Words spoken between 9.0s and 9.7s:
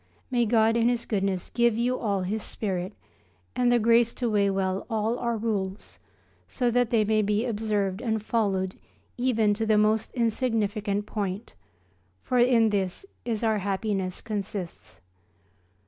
even to